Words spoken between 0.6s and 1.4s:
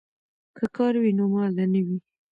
کار وي نو